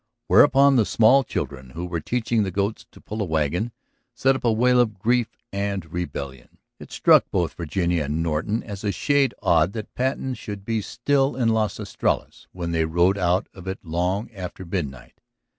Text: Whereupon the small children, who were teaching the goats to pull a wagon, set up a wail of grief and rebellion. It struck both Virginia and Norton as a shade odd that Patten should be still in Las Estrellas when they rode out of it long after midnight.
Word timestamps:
Whereupon 0.25 0.77
the 0.77 0.85
small 0.87 1.23
children, 1.23 1.69
who 1.75 1.85
were 1.85 1.99
teaching 2.01 2.41
the 2.41 2.49
goats 2.49 2.87
to 2.91 2.99
pull 2.99 3.21
a 3.21 3.25
wagon, 3.25 3.71
set 4.15 4.35
up 4.35 4.43
a 4.43 4.51
wail 4.51 4.79
of 4.79 4.97
grief 4.97 5.27
and 5.53 5.85
rebellion. 5.93 6.57
It 6.79 6.91
struck 6.91 7.29
both 7.29 7.53
Virginia 7.53 8.05
and 8.05 8.23
Norton 8.23 8.63
as 8.63 8.83
a 8.83 8.91
shade 8.91 9.35
odd 9.43 9.73
that 9.73 9.93
Patten 9.93 10.33
should 10.33 10.65
be 10.65 10.81
still 10.81 11.35
in 11.35 11.49
Las 11.49 11.79
Estrellas 11.79 12.47
when 12.51 12.71
they 12.71 12.85
rode 12.85 13.19
out 13.19 13.47
of 13.53 13.67
it 13.67 13.85
long 13.85 14.31
after 14.31 14.65
midnight. 14.65 15.21